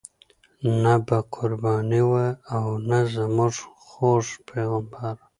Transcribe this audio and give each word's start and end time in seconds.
نه 0.81 0.93
به 1.05 1.17
قرباني 1.35 2.01
وه 2.09 2.27
او 2.55 2.67
نه 2.89 2.99
زموږ 3.15 3.53
خوږ 3.85 4.25
پیغمبر. 4.49 5.15